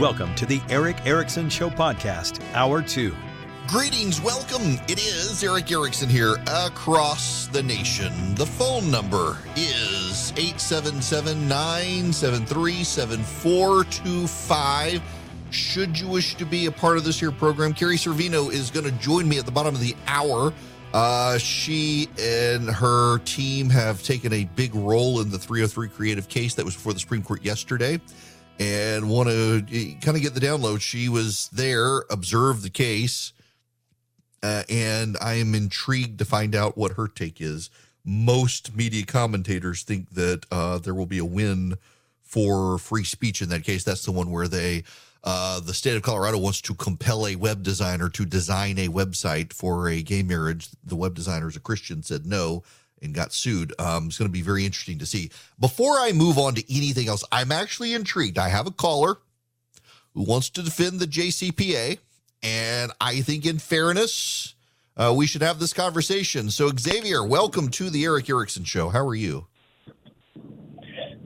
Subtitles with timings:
[0.00, 3.14] Welcome to the Erick Erickson Show Podcast, Hour 2.
[3.66, 4.80] Greetings, welcome.
[4.88, 8.34] It is Erick Erickson here across the nation.
[8.34, 15.02] The phone number is 877 973 7425.
[15.50, 18.86] Should you wish to be a part of this here program, Carrie Severino is going
[18.86, 20.54] to join me at the bottom of the hour.
[20.94, 26.54] Uh, she and her team have taken a big role in the 303 creative case
[26.54, 28.00] that was before the Supreme Court yesterday
[28.60, 29.62] and want to
[30.02, 30.82] kind of get the download.
[30.82, 33.32] She was there, observed the case,
[34.42, 37.70] uh, and I am intrigued to find out what her take is.
[38.04, 41.76] Most media commentators think that uh, there will be a win
[42.22, 43.82] for free speech in that case.
[43.82, 44.84] That's the one where they
[45.22, 49.52] uh, the state of Colorado wants to compel a web designer to design a website
[49.52, 50.68] for a gay marriage.
[50.82, 52.62] The web designer is a Christian, said no
[53.02, 53.72] and got sued.
[53.78, 55.30] Um, it's going to be very interesting to see.
[55.58, 58.38] Before I move on to anything else, I'm actually intrigued.
[58.38, 59.18] I have a caller
[60.14, 61.98] who wants to defend the JCPA,
[62.42, 64.54] and I think, in fairness,
[64.96, 66.50] uh, we should have this conversation.
[66.50, 68.88] So, Xavier, welcome to the Erick Erickson Show.
[68.88, 69.46] How are you?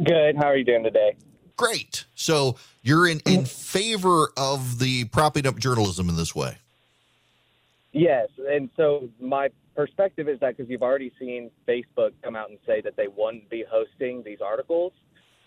[0.03, 0.37] Good.
[0.37, 1.17] How are you doing today?
[1.57, 2.05] Great.
[2.15, 6.59] So, you're in, in favor of the propping up journalism in this way.
[7.93, 8.29] Yes.
[8.39, 12.81] And so, my perspective is that because you've already seen Facebook come out and say
[12.83, 14.93] that they wouldn't be hosting these articles,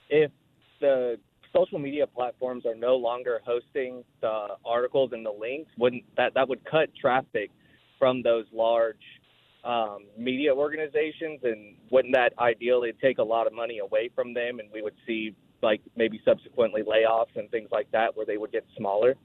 [0.10, 0.32] if
[0.80, 1.18] the
[1.54, 6.48] social media platforms are no longer hosting the articles and the links, wouldn't that that
[6.48, 7.52] would cut traffic
[7.98, 8.96] from those large
[9.64, 14.60] um, media organizations, and wouldn't that ideally take a lot of money away from them,
[14.60, 18.52] and we would see like maybe subsequently layoffs and things like that, where they would
[18.52, 19.16] get smaller.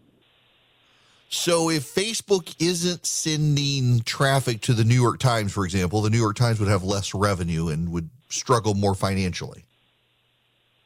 [1.33, 6.19] So if Facebook isn't sending traffic to the New York Times, for example, the New
[6.19, 9.64] York Times would have less revenue and would struggle more financially.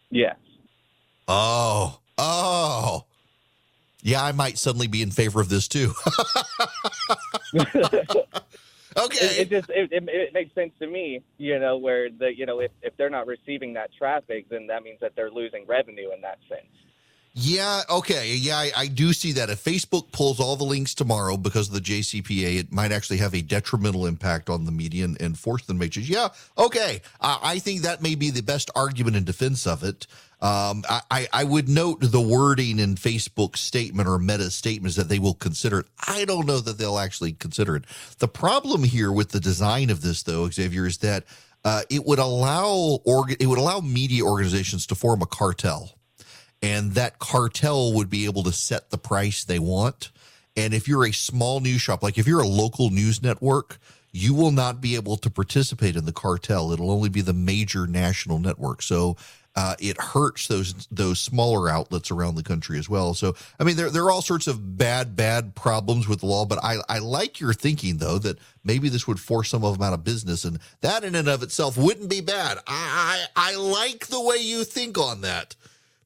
[0.08, 0.36] Yes.
[1.26, 3.06] Oh, oh.
[4.02, 5.92] Yeah, I might suddenly be in favor of this too.
[7.56, 7.66] okay.
[8.96, 12.46] It, it just it, it, it, makes sense to me, you know, where the you
[12.46, 16.12] know if, if they're not receiving that traffic, then that means that they're losing revenue
[16.14, 16.68] in that sense.
[17.38, 18.34] Yeah, okay.
[18.34, 19.50] Yeah, I, I, do see that.
[19.50, 23.34] If Facebook pulls all the links tomorrow because of the JCPA, it might actually have
[23.34, 26.00] a detrimental impact on the media and, and force them to.
[26.00, 27.02] Yeah, okay.
[27.20, 30.06] I, I, think that may be the best argument in defense of it.
[30.40, 35.18] Um, I, I would note the wording in Facebook's statement or Meta's statements that they
[35.18, 35.86] will consider it.
[36.08, 37.84] I don't know that they'll actually consider it.
[38.18, 41.24] The problem here with the design of this, though, Xavier, is that
[41.66, 45.95] uh, it would allow org- it would allow media organizations to form a cartel
[46.66, 50.10] and that cartel would be able to set the price they want.
[50.56, 53.78] And if you're a small news shop, like if you're a local news network,
[54.10, 56.72] you will not be able to participate in the cartel.
[56.72, 58.82] It'll only be the major national network.
[58.82, 59.16] So
[59.54, 63.14] uh, it hurts those those smaller outlets around the country as well.
[63.14, 66.46] So I mean, there there are all sorts of bad bad problems with the law,
[66.46, 69.86] but I I like your thinking though that maybe this would force some of them
[69.86, 72.58] out of business, and that in and of itself wouldn't be bad.
[72.66, 75.54] I I, I like the way you think on that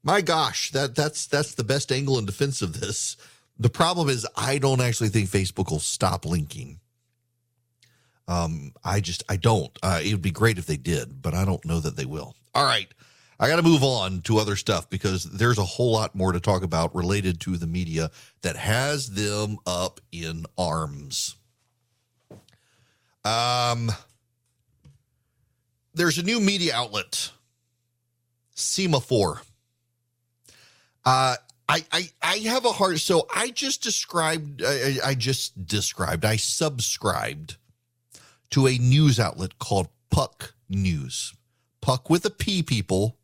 [0.02, 3.16] my gosh, that that's that's the best angle in defense of this.
[3.58, 6.80] The problem is I don't actually think Facebook will stop linking.
[8.26, 9.76] Um, I just I don't.
[9.82, 12.34] Uh, it would be great if they did, but I don't know that they will.
[12.54, 12.88] All right.
[13.38, 16.40] I got to move on to other stuff because there's a whole lot more to
[16.40, 18.10] talk about related to the media
[18.42, 21.36] that has them up in arms.
[23.24, 23.90] Um,
[25.94, 27.30] there's a new media outlet,
[28.54, 29.40] Semafor.
[31.04, 31.36] Uh,
[31.68, 36.34] I, I, I have a hard so I just described I, I just described I
[36.34, 37.58] subscribed
[38.50, 41.32] to a news outlet called Puck News.
[41.80, 43.18] Puck with a P people.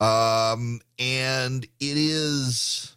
[0.00, 2.96] Um and it is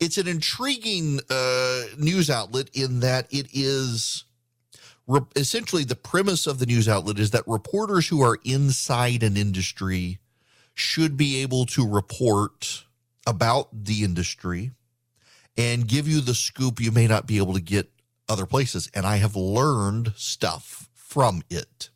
[0.00, 4.24] it's an intriguing uh, news outlet in that it is
[5.06, 9.36] re- essentially the premise of the news outlet is that reporters who are inside an
[9.36, 10.18] industry
[10.74, 12.84] should be able to report
[13.26, 14.72] about the industry
[15.56, 17.90] and give you the scoop you may not be able to get
[18.28, 18.90] other places.
[18.94, 21.90] And I have learned stuff from it.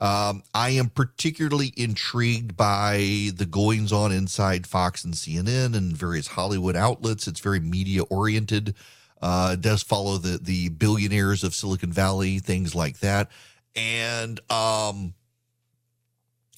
[0.00, 6.28] Um, I am particularly intrigued by the goings on inside Fox and CNN and various
[6.28, 7.26] Hollywood outlets.
[7.26, 8.76] It's very media oriented.
[9.20, 13.32] Uh, does follow the the billionaires of Silicon Valley, things like that.
[13.74, 15.14] And um,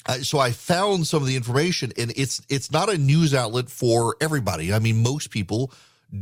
[0.07, 3.71] uh, so I found some of the information, and it's it's not a news outlet
[3.71, 4.73] for everybody.
[4.73, 5.73] I mean, most people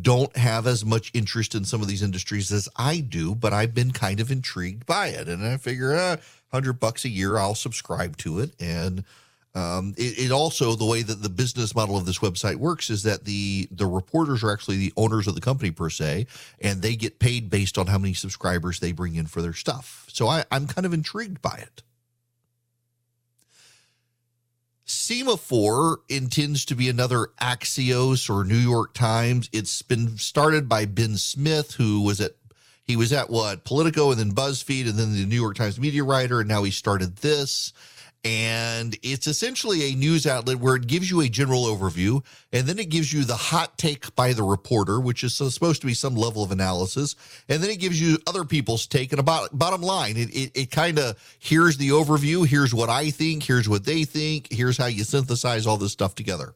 [0.02, 3.74] don't have as much interest in some of these industries as I do, but I've
[3.74, 6.16] been kind of intrigued by it, and I figure, uh,
[6.52, 9.04] hundred bucks a year, I'll subscribe to it, and
[9.54, 13.02] Um, it, it, also the way that the business model of this website works is
[13.02, 16.26] that the the reporters are actually the owners of the company per se,
[16.60, 20.06] and they get paid based on how many subscribers they bring in for their stuff.
[20.12, 21.82] So I, I'm kind of intrigued by it.
[24.88, 29.50] Semafor intends to be another Axios or New York Times.
[29.52, 32.32] It's been started by Ben Smith, who was at
[32.84, 36.02] he was at what Politico and then BuzzFeed and then the New York Times media
[36.02, 37.74] writer, and now he started this
[38.28, 42.22] and it's essentially a news outlet where it gives you a general overview
[42.52, 45.86] and then it gives you the hot take by the reporter which is supposed to
[45.86, 47.16] be some level of analysis
[47.48, 50.70] and then it gives you other people's take and about bottom line it, it, it
[50.70, 54.86] kind of here's the overview here's what i think here's what they think here's how
[54.86, 56.54] you synthesize all this stuff together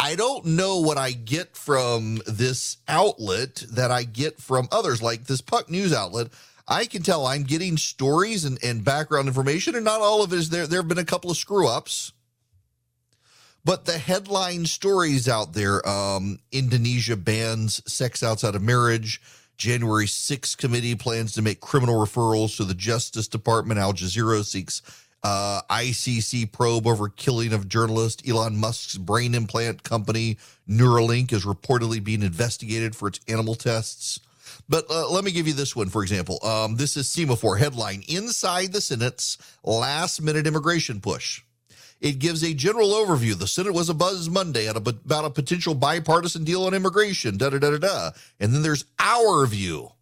[0.00, 5.24] I don't know what I get from this outlet that I get from others, like
[5.24, 6.28] this Puck News outlet.
[6.68, 10.36] I can tell I'm getting stories and, and background information, and not all of it
[10.36, 10.66] is there.
[10.66, 12.12] There have been a couple of screw ups.
[13.64, 19.20] But the headline stories out there um, Indonesia bans sex outside of marriage.
[19.56, 23.80] January 6th committee plans to make criminal referrals to the Justice Department.
[23.80, 24.82] Al Jazeera seeks
[25.24, 28.26] uh, ICC probe over killing of journalist.
[28.26, 30.38] Elon Musk's brain implant company
[30.68, 34.20] Neuralink is reportedly being investigated for its animal tests.
[34.68, 36.38] But uh, let me give you this one, for example.
[36.44, 41.42] Um, this is Semafor headline Inside the Senate's last minute immigration push.
[42.00, 43.36] It gives a general overview.
[43.36, 47.50] The Senate was a buzz Monday a, about a potential bipartisan deal on immigration, da
[47.50, 48.10] da da da da.
[48.38, 49.92] And then there's our view.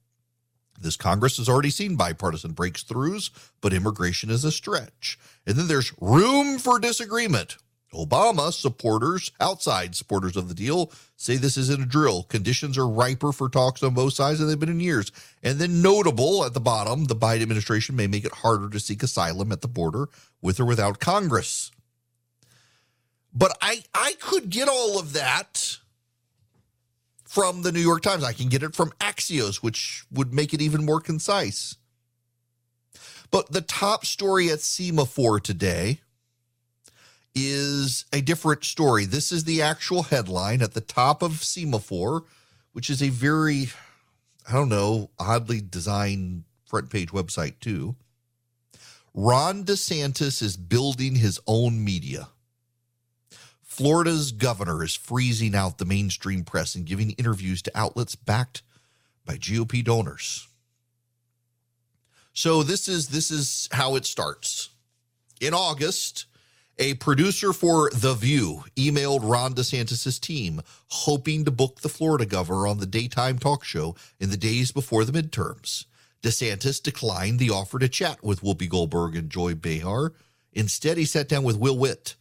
[0.79, 3.31] This Congress has already seen bipartisan breakthroughs,
[3.63, 5.19] but immigration is a stretch.
[5.47, 7.57] And then there's room for disagreement.
[7.97, 12.25] Obama supporters, outside supporters of the deal, say this isn't a drill.
[12.25, 15.11] Conditions are riper for talks on both sides than they've been in years.
[15.43, 19.03] And then, notable at the bottom, the Biden administration may make it harder to seek
[19.03, 20.09] asylum at the border
[20.43, 21.71] with or without Congress.
[23.33, 25.79] But I, I could get all of that
[27.25, 28.25] from the New York Times.
[28.25, 31.77] I can get it from Axios, which would make it even more concise.
[33.31, 36.01] But the top story at Semafor today
[37.37, 39.05] is a different story.
[39.05, 42.23] This is the actual headline at the top of Semafor,
[42.73, 43.69] which is a very,
[44.49, 47.95] I don't know, oddly designed front page website, too.
[49.13, 52.29] Ron DeSantis is building his own media.
[53.63, 58.63] Florida's governor is freezing out the mainstream press and giving interviews to outlets backed
[59.27, 60.49] by GOP donors.
[62.33, 64.71] So this is this is how it starts.
[65.41, 66.27] In August,
[66.79, 72.67] a producer for The View emailed Ron DeSantis' team, hoping to book the Florida governor
[72.67, 75.87] on the daytime talk show in the days before the midterms.
[76.23, 80.13] DeSantis declined the offer to chat with Whoopi Goldberg and Joy Behar.
[80.53, 82.15] Instead, he sat down with Will Witt,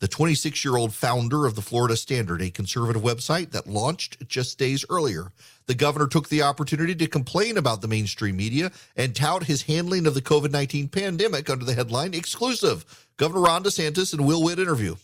[0.00, 4.58] the 26 year old founder of the Florida Standard, a conservative website that launched just
[4.58, 5.32] days earlier.
[5.66, 10.06] The governor took the opportunity to complain about the mainstream media and tout his handling
[10.06, 12.84] of the COVID 19 pandemic under the headline Exclusive
[13.16, 14.96] Governor Ron DeSantis and Will Witt interview.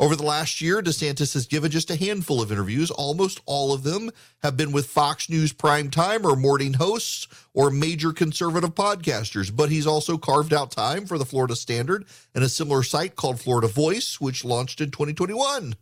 [0.00, 2.90] Over the last year, DeSantis has given just a handful of interviews.
[2.90, 4.10] Almost all of them
[4.42, 9.54] have been with Fox News primetime or morning hosts or major conservative podcasters.
[9.54, 13.42] But he's also carved out time for the Florida Standard and a similar site called
[13.42, 15.74] Florida Voice, which launched in 2021.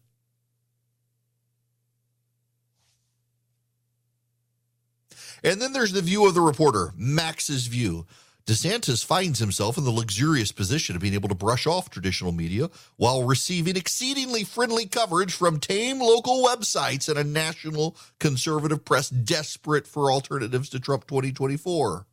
[5.45, 8.05] And then there's the view of the reporter, Max's view.
[8.49, 12.71] DeSantis finds himself in the luxurious position of being able to brush off traditional media
[12.97, 19.87] while receiving exceedingly friendly coverage from tame local websites and a national conservative press desperate
[19.87, 22.07] for alternatives to Trump 2024.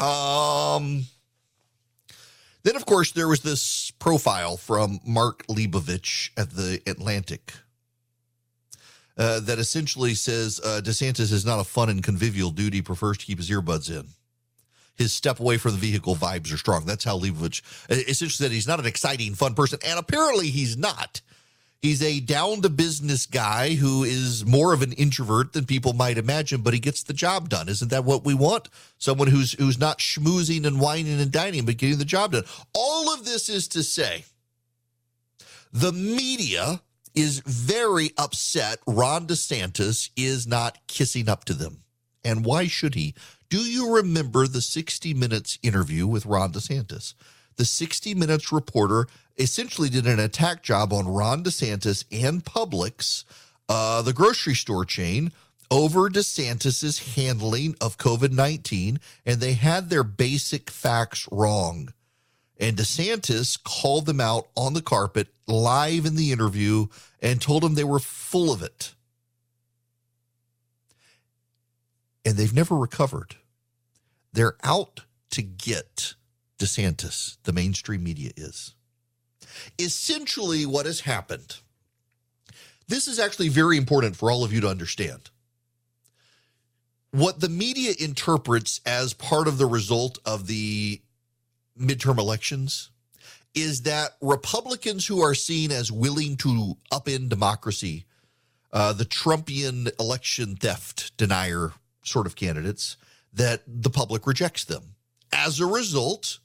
[0.00, 1.04] Um,
[2.64, 7.52] then, of course, there was this profile from Mark Leibovich at the Atlantic.
[9.16, 12.72] Uh, that essentially says uh, DeSantis is not a fun and convivial dude.
[12.72, 14.06] He prefers to keep his earbuds in
[14.98, 16.84] his step away from the vehicle vibes are strong.
[16.84, 19.78] That's how Leibovich essentially said he's not an exciting, fun person.
[19.86, 21.22] And apparently he's not.
[21.80, 26.18] He's a down to business guy who is more of an introvert than people might
[26.18, 27.68] imagine, but he gets the job done.
[27.68, 28.68] Isn't that what we want?
[28.98, 32.42] Someone who's who's not schmoozing and wining and dining, but getting the job done.
[32.74, 34.24] All of this is to say
[35.72, 36.80] the media
[37.14, 41.84] is very upset Ron DeSantis is not kissing up to them.
[42.28, 43.14] And why should he?
[43.48, 47.14] Do you remember the 60 Minutes interview with Ron DeSantis?
[47.56, 49.06] The 60 Minutes reporter
[49.38, 53.24] essentially did an attack job on Ron DeSantis and Publix,
[53.66, 55.32] uh, the grocery store chain,
[55.70, 61.94] over DeSantis's handling of COVID 19, and they had their basic facts wrong.
[62.60, 66.88] And DeSantis called them out on the carpet live in the interview
[67.22, 68.92] and told them they were full of it.
[72.24, 73.36] And they've never recovered.
[74.32, 76.14] They're out to get
[76.58, 78.74] DeSantis, the mainstream media is.
[79.78, 81.56] Essentially, what has happened,
[82.86, 85.30] this is actually very important for all of you to understand.
[87.10, 91.00] What the media interprets as part of the result of the
[91.78, 92.90] midterm elections
[93.54, 98.04] is that Republicans who are seen as willing to upend democracy,
[98.72, 101.72] uh, the Trumpian election theft denier
[102.08, 102.96] sort of candidates,
[103.32, 104.94] that the public rejects them.
[105.32, 106.38] As a result,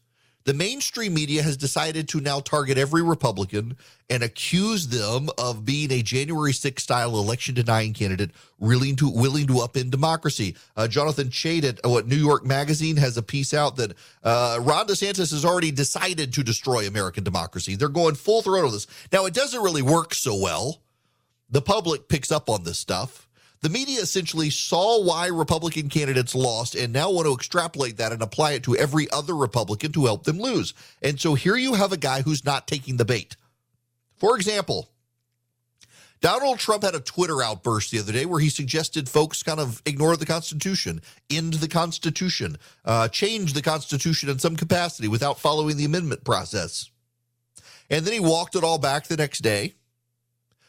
[0.45, 3.77] the mainstream media has decided to now target every Republican
[4.09, 9.47] and accuse them of being a January 6th style election denying candidate, willing to willing
[9.47, 10.55] to upend democracy.
[10.75, 13.93] Uh, Jonathan Chait at what New York Magazine has a piece out that
[14.23, 17.75] uh, Ron DeSantis has already decided to destroy American democracy.
[17.75, 18.87] They're going full throttle on this.
[19.13, 20.81] Now it doesn't really work so well.
[21.49, 23.22] The public picks up on this stuff.
[23.63, 28.21] The media essentially saw why Republican candidates lost and now want to extrapolate that and
[28.21, 30.73] apply it to every other Republican to help them lose.
[31.01, 33.37] And so here you have a guy who's not taking the bait.
[34.17, 34.89] For example,
[36.19, 39.81] Donald Trump had a Twitter outburst the other day where he suggested folks kind of
[39.85, 41.01] ignore the Constitution,
[41.31, 46.89] end the Constitution, uh, change the Constitution in some capacity without following the amendment process.
[47.89, 49.75] And then he walked it all back the next day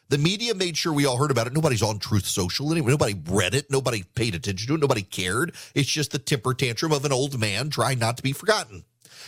[0.09, 1.53] the media made sure we all heard about it.
[1.53, 2.91] Nobody's on Truth Social anyway.
[2.91, 3.71] Nobody read it.
[3.71, 4.81] Nobody paid attention to it.
[4.81, 5.55] Nobody cared.
[5.75, 8.85] It's just the temper tantrum of an old man trying not to be forgotten.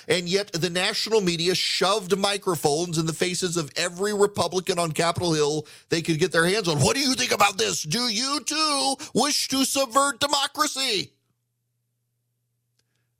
[0.09, 5.33] And yet the national media shoved microphones in the faces of every Republican on Capitol
[5.33, 6.78] Hill they could get their hands on.
[6.78, 7.83] What do you think about this?
[7.83, 11.12] Do you too wish to subvert democracy?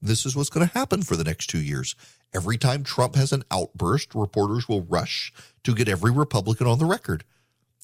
[0.01, 1.97] This is what's going to happen for the next two years.
[2.33, 5.33] Every time Trump has an outburst, reporters will rush
[5.65, 7.25] to get every Republican on the record.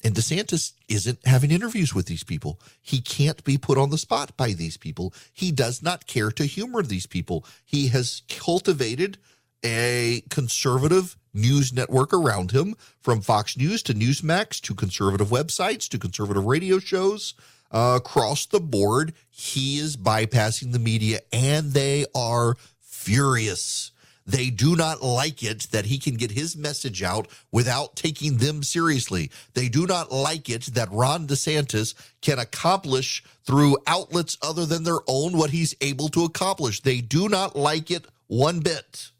[0.02, 2.61] And DeSantis isn't having interviews with these people.
[2.80, 5.14] He can't be put on the spot by these people.
[5.32, 7.44] He does not care to humor these people.
[7.64, 9.18] He has cultivated
[9.64, 15.99] a conservative news network around him from Fox News to Newsmax to conservative websites to
[15.99, 17.35] conservative radio shows.
[17.71, 23.91] Uh, across the board, he is bypassing the media and they are furious.
[24.24, 28.62] They do not like it that he can get his message out without taking them
[28.62, 29.30] seriously.
[29.54, 35.00] They do not like it that Ron DeSantis can accomplish through outlets other than their
[35.08, 36.80] own what he's able to accomplish.
[36.80, 39.10] They do not like it one bit.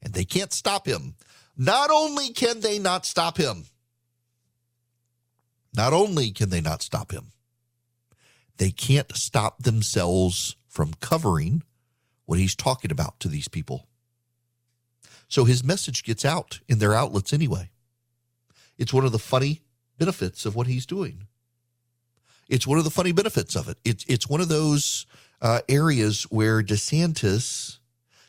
[0.00, 1.16] And they can't stop him.
[1.56, 3.64] Not only can they not stop him,
[5.74, 7.32] not only can they not stop him,
[8.58, 11.62] they can't stop themselves from covering
[12.28, 13.88] what he's talking about to these people.
[15.28, 17.70] So his message gets out in their outlets anyway.
[18.76, 19.62] It's one of the funny
[19.96, 21.26] benefits of what he's doing.
[22.46, 23.78] It's one of the funny benefits of it.
[23.82, 25.06] It's it's one of those
[25.40, 27.78] uh, areas where DeSantis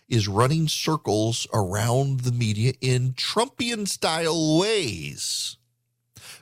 [0.07, 5.57] is running circles around the media in Trumpian style ways,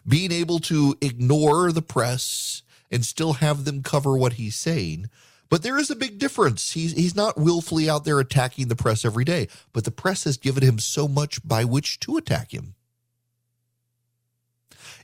[0.07, 2.61] being able to ignore the press
[2.91, 5.09] and still have them cover what he's saying
[5.49, 6.71] but there is a big difference.
[6.71, 10.37] He's he's not willfully out there attacking the press every day, but the press has
[10.37, 12.75] given him so much by which to attack him.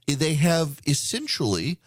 [0.08, 1.80] Eh, they have essentially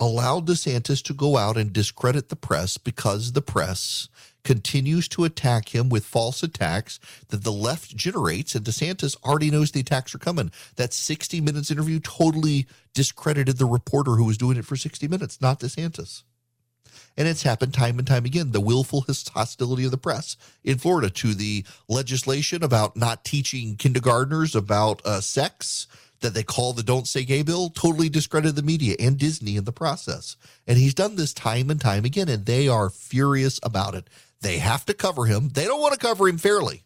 [0.00, 4.08] allowed DeSantis to go out and discredit the press because the press
[4.44, 9.72] continues to attack him with false attacks that the left generates, and DeSantis already knows
[9.72, 10.50] the attacks are coming.
[10.76, 15.40] That 60 Minutes interview totally discredited the reporter who was doing it for 60 Minutes,
[15.40, 16.22] not DeSantis.
[17.18, 18.52] And it's happened time and time again.
[18.52, 24.54] The willful hostility of the press in Florida to the legislation about not teaching kindergartners
[24.54, 25.88] about uh, sex
[26.20, 29.64] that they call the Don't Say Gay bill totally discredited the media and Disney in
[29.64, 30.36] the process.
[30.64, 34.08] And he's done this time and time again, and they are furious about it.
[34.40, 35.48] They have to cover him.
[35.48, 36.84] They don't want to cover him fairly.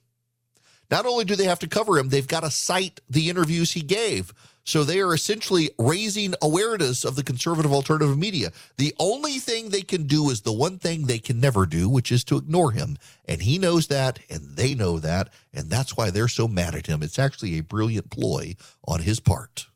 [0.90, 3.82] Not only do they have to cover him, they've got to cite the interviews he
[3.82, 4.32] gave.
[4.64, 8.52] So they are essentially raising awareness of the conservative alternative media.
[8.76, 12.12] The only thing they can do is the one thing they can never do, which
[12.12, 12.96] is to ignore him.
[13.24, 16.86] And he knows that, and they know that, and that's why they're so mad at
[16.86, 17.02] him.
[17.02, 18.54] It's actually a brilliant ploy
[18.86, 19.66] on his part.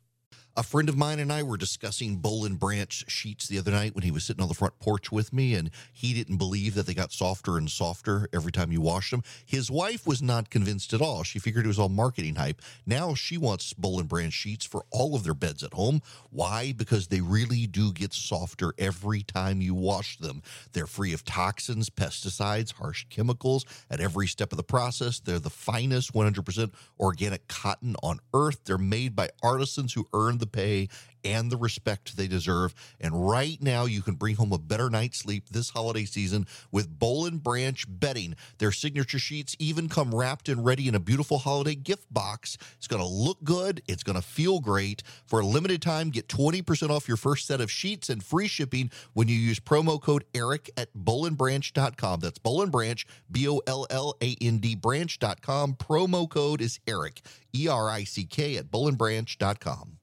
[0.58, 3.94] A friend of mine and I were discussing Boll and Branch sheets the other night
[3.94, 6.86] when he was sitting on the front porch with me, and he didn't believe that
[6.86, 9.22] they got softer and softer every time you washed them.
[9.44, 11.25] His wife was not convinced at all.
[11.25, 12.62] She figured it was all marketing hype.
[12.86, 16.00] Now she wants Boll and Branch sheets for all of their beds at home.
[16.30, 16.72] Why?
[16.72, 20.42] Because they really do get softer every time you wash them.
[20.72, 25.20] They're free of toxins, pesticides, harsh chemicals at every step of the process.
[25.20, 28.60] They're the finest 100% organic cotton on earth.
[28.64, 30.88] They're made by artisans who earn the the pay
[31.26, 32.75] and the respect they deserve.
[33.00, 36.99] And right now, you can bring home a better night's sleep this holiday season with
[36.99, 38.37] Boll and Branch bedding.
[38.59, 42.57] Their signature sheets even come wrapped and ready in a beautiful holiday gift box.
[42.76, 43.83] It's going to look good.
[43.88, 45.03] It's going to feel great.
[45.26, 48.91] For a limited time, get 20% off your first set of sheets and free shipping
[49.15, 52.21] when you use promo code ERICK at bollandbranch.com.
[52.21, 55.75] That's Boll and Branch, B O L L A N D branch.com.
[55.75, 57.23] Promo code is ERICK,
[57.55, 59.99] E R I C K at bollandbranch.com.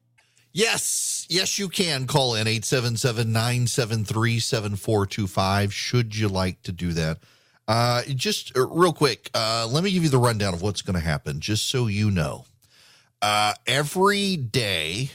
[0.54, 7.18] Yes, yes, you can call in 877 973 7425 should you like to do that.
[7.68, 10.94] Uh, just uh, real quick, uh, let me give you the rundown of what's going
[10.94, 12.46] to happen, just so you know.
[13.20, 15.10] Uh, every day,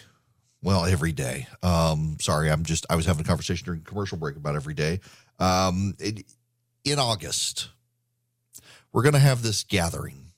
[0.60, 1.46] well, every day.
[1.62, 4.98] Um, sorry, I'm just, I was having a conversation during commercial break about every day.
[5.38, 6.24] Um, it,
[6.84, 7.68] in August,
[8.92, 10.32] we're going to have this gathering.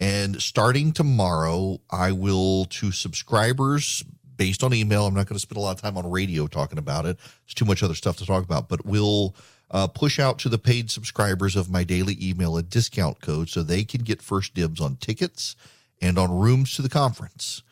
[0.00, 4.04] And starting tomorrow, I will, to subscribers,
[4.36, 5.06] based on email.
[5.06, 7.18] I'm not going to spend a lot of time on radio talking about it.
[7.18, 9.34] There's too much other stuff to talk about, but we'll
[9.70, 13.62] uh, push out to the paid subscribers of my daily email a discount code so
[13.62, 15.56] they can get first dibs on tickets
[16.00, 17.62] and on rooms to the conference.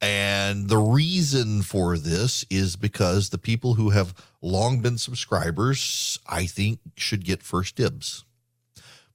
[0.00, 6.46] And the reason for this is because the people who have long been subscribers, I
[6.46, 8.24] think, should get first dibs.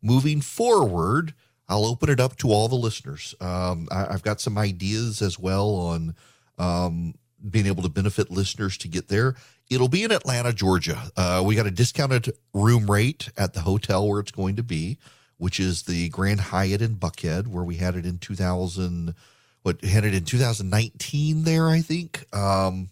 [0.02, 1.34] Moving forward,
[1.68, 3.34] I'll open it up to all the listeners.
[3.42, 6.16] Um, I, have got some ideas as well on
[6.58, 7.14] um,
[7.50, 9.36] being able to benefit listeners to get there.
[9.70, 11.12] It'll be in Atlanta, Georgia.
[11.18, 14.98] Uh, we got a discounted room rate at the hotel where it's going to be,
[15.38, 19.16] which is the Grand Hyatt in Buckhead, where we had it in 2000.
[19.64, 22.26] What had it in 2019 there, I think.
[22.36, 22.90] Um,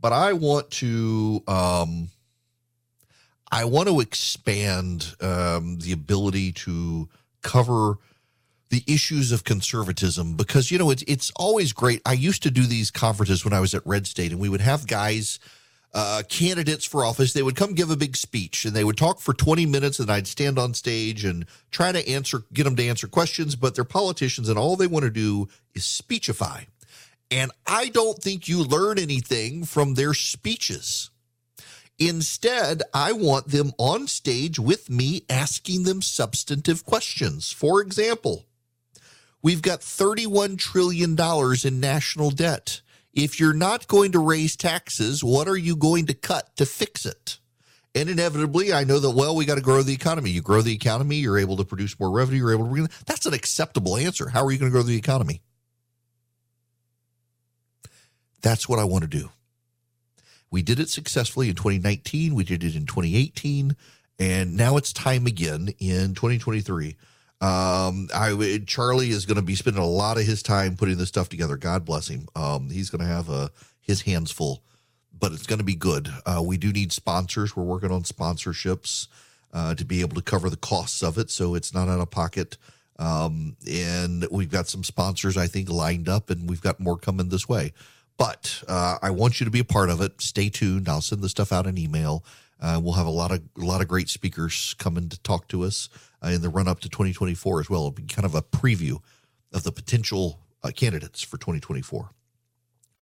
[0.00, 1.42] but I want to.
[1.46, 2.08] Um,
[3.50, 7.08] I want to expand um, the ability to
[7.42, 7.98] cover
[8.72, 12.00] the issues of conservatism because you know it's it's always great.
[12.06, 14.62] I used to do these conferences when I was at Red State, and we would
[14.62, 15.38] have guys.
[15.94, 19.20] Uh, candidates for office, they would come give a big speech and they would talk
[19.20, 22.88] for 20 minutes, and I'd stand on stage and try to answer, get them to
[22.88, 23.56] answer questions.
[23.56, 26.62] But they're politicians, and all they want to do is speechify.
[27.30, 31.10] And I don't think you learn anything from their speeches.
[31.98, 37.52] Instead, I want them on stage with me asking them substantive questions.
[37.52, 38.46] For example,
[39.42, 41.16] We've got $31 trillion
[41.64, 42.80] in national debt.
[43.12, 47.04] If you're not going to raise taxes, what are you going to cut to fix
[47.04, 47.38] it?
[47.94, 50.30] And inevitably, I know that, well, we got to grow the economy.
[50.30, 53.26] You grow the economy, you're able to produce more revenue, you're able to bring that's
[53.26, 54.30] an acceptable answer.
[54.30, 55.42] How are you going to grow the economy?
[58.40, 59.30] That's what I want to do.
[60.50, 63.76] We did it successfully in 2019, we did it in 2018,
[64.18, 66.96] and now it's time again in 2023
[67.42, 71.08] um, I Charlie is going to be spending a lot of his time putting this
[71.08, 71.56] stuff together.
[71.56, 72.28] God bless him.
[72.36, 73.48] Um, he's going to have a, uh,
[73.80, 74.62] his hands full,
[75.18, 76.08] but it's going to be good.
[76.24, 77.56] Uh, we do need sponsors.
[77.56, 79.08] We're working on sponsorships
[79.52, 82.12] uh, to be able to cover the costs of it, so it's not out of
[82.12, 82.58] pocket.
[83.00, 87.28] Um, and we've got some sponsors I think lined up, and we've got more coming
[87.28, 87.72] this way.
[88.18, 90.20] But uh, I want you to be a part of it.
[90.20, 90.88] Stay tuned.
[90.88, 92.24] I'll send the stuff out in email.
[92.60, 95.64] Uh, we'll have a lot of a lot of great speakers coming to talk to
[95.64, 95.88] us
[96.30, 97.80] in the run up to 2024 as well.
[97.80, 98.98] It'll be kind of a preview
[99.52, 102.10] of the potential uh, candidates for 2024.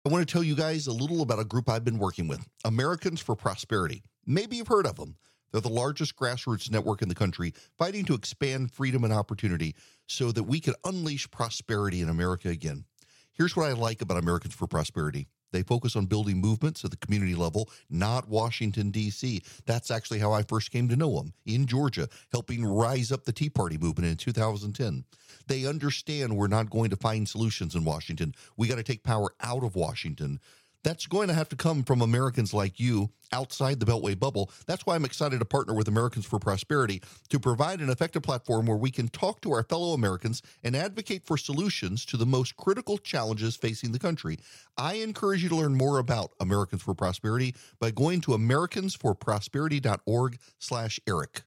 [0.05, 2.47] I want to tell you guys a little about a group I've been working with
[2.63, 4.03] Americans for Prosperity.
[4.25, 5.17] Maybe you've heard of them.
[5.51, 9.75] They're the largest grassroots network in the country, fighting to expand freedom and opportunity
[10.07, 12.85] so that we can unleash prosperity in America again.
[13.33, 16.97] Here's what I like about Americans for Prosperity they focus on building movements at the
[16.97, 19.41] community level, not Washington, D.C.
[19.65, 23.31] That's actually how I first came to know them in Georgia, helping rise up the
[23.31, 25.05] Tea Party movement in 2010.
[25.47, 28.33] They understand we're not going to find solutions in Washington.
[28.57, 30.39] We got to take power out of Washington.
[30.87, 34.49] That's going to have to come from Americans like you outside the Beltway bubble.
[34.67, 38.67] That's why I'm excited to partner with Americans for Prosperity to provide an effective platform
[38.67, 42.55] where we can talk to our fellow Americans and advocate for solutions to the most
[42.55, 44.39] critical challenges facing the country.
[44.77, 51.01] I encourage you to learn more about Americans for Prosperity by going to americansforprosperity.org slash
[51.05, 51.41] Erick.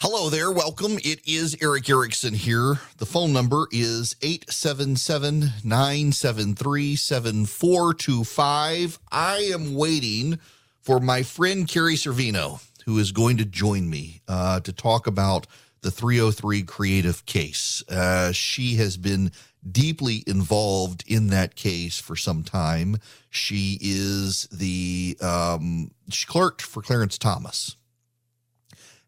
[0.00, 0.52] Hello there.
[0.52, 1.00] Welcome.
[1.02, 2.78] It is Erick Erickson here.
[2.98, 9.00] The phone number is 877 973 7425.
[9.10, 10.38] I am waiting
[10.80, 15.48] for my friend Carrie Severino, who is going to join me uh, to talk about
[15.80, 17.82] the 303 creative case.
[17.88, 19.32] Uh, she has been
[19.68, 22.98] deeply involved in that case for some time.
[23.30, 27.74] She is the, um, she clerked for Clarence Thomas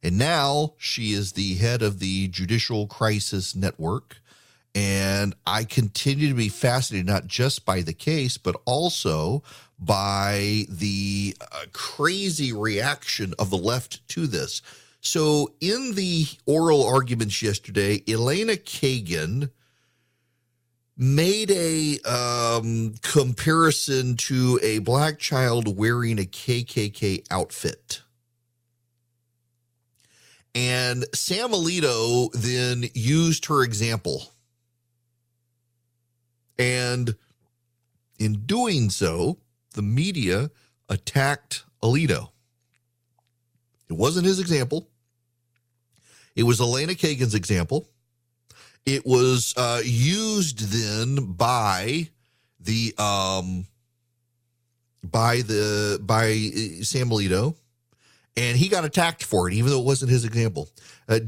[0.02, 4.16] and now she is the head of the Judicial Crisis Network.
[4.74, 9.42] And I continue to be fascinated not just by the case, but also
[9.78, 14.62] by the uh, crazy reaction of the left to this.
[15.00, 19.50] So, in the oral arguments yesterday, Elena Kagan
[20.96, 28.02] made a um, comparison to a black child wearing a KKK outfit.
[30.54, 34.32] And Sam Alito then used her example.
[36.58, 37.14] And
[38.18, 39.38] in doing so,
[39.74, 40.50] the media
[40.88, 42.30] attacked Alito.
[43.88, 44.88] It wasn't his example.
[46.36, 47.88] It was Elena Kagan's example.
[48.86, 52.08] It was uh, used then by
[52.58, 53.66] the um,
[55.02, 56.34] by the by
[56.82, 57.56] Sam Alito
[58.40, 60.70] and he got attacked for it, even though it wasn't his example.
[61.08, 61.20] A,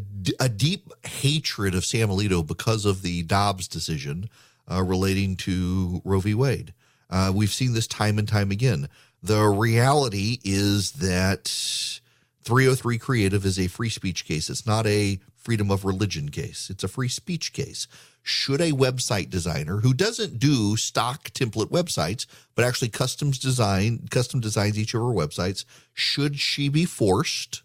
[0.49, 4.31] deep hatred of Sam Alito because of the Dobbs decision
[4.71, 6.35] uh, relating to Roe v.
[6.35, 6.73] Wade.
[7.11, 8.89] Uh, we've seen this time and time again.
[9.23, 11.49] The reality is that
[12.45, 14.49] 303 Creative is a free speech case.
[14.49, 17.89] It's not a freedom of religion case, it's a free speech case
[18.23, 24.41] should a website designer who doesn't do stock template websites but actually customs design custom
[24.41, 27.63] designs each of her websites should she be forced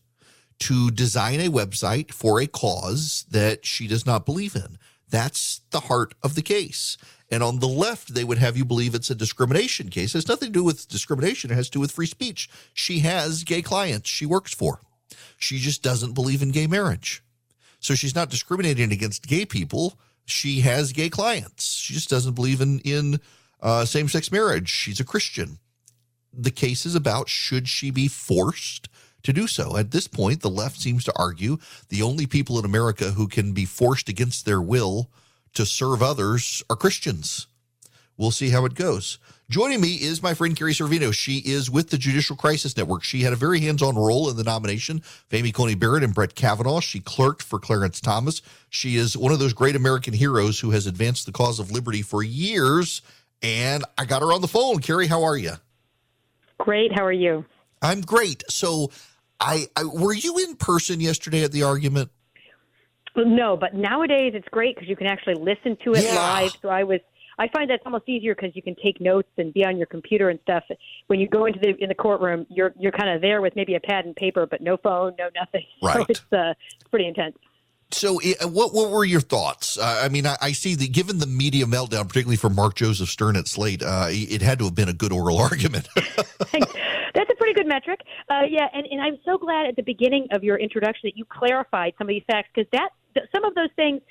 [0.59, 4.77] to design a website for a cause that she does not believe in?
[5.09, 6.97] That's the heart of the case.
[7.29, 10.15] And on the left they would have you believe it's a discrimination case.
[10.15, 11.51] It has nothing to do with discrimination.
[11.51, 12.49] It has to do with free speech.
[12.73, 14.79] She has gay clients she works for.
[15.37, 17.23] She just doesn't believe in gay marriage.
[17.79, 21.75] So she's not discriminating against gay people she has gay clients.
[21.77, 23.19] She just doesn't believe in in
[23.61, 24.69] uh, same sex marriage.
[24.69, 25.59] She's a Christian.
[26.31, 28.89] The case is about should she be forced
[29.23, 29.77] to do so.
[29.77, 31.57] At this point, the left seems to argue
[31.89, 35.09] the only people in America who can be forced against their will
[35.53, 37.47] to serve others are Christians.
[38.17, 39.17] We'll see how it goes.
[39.49, 41.11] Joining me is my friend Carrie Severino.
[41.11, 43.03] She is with the Judicial Crisis Network.
[43.03, 46.13] She had a very hands on role in the nomination of Amy Coney Barrett and
[46.13, 46.81] Brett Kavanaugh.
[46.81, 48.41] She clerked for Clarence Thomas.
[48.69, 52.01] She is one of those great American heroes who has advanced the cause of liberty
[52.01, 53.01] for years.
[53.41, 54.79] And I got her on the phone.
[54.79, 55.53] Carrie, how are you?
[56.57, 56.91] Great.
[56.93, 57.45] How are you?
[57.81, 58.43] I'm great.
[58.49, 58.91] So,
[59.39, 62.11] I, I were you in person yesterday at the argument?
[63.15, 66.15] No, but nowadays it's great because you can actually listen to it yeah.
[66.15, 66.51] live.
[66.61, 66.99] So I was
[67.39, 70.29] I find that's almost easier because you can take notes and be on your computer
[70.29, 70.63] and stuff.
[71.07, 73.75] When you go into the in the courtroom, you're you're kind of there with maybe
[73.75, 75.65] a pad and paper, but no phone, no nothing.
[75.81, 75.97] Right.
[75.97, 77.37] So it's uh, it's pretty intense.
[77.91, 79.77] So, what what were your thoughts?
[79.77, 83.07] Uh, I mean, I, I, see that given the media meltdown, particularly for Mark Joseph
[83.07, 85.87] Stern at Slate, uh, it had to have been a good oral argument.
[85.95, 88.01] That's a pretty good metric.
[88.29, 91.23] Uh, yeah, and, and I'm so glad at the beginning of your introduction that you
[91.25, 92.89] clarified some of these facts because that
[93.33, 94.01] some of those things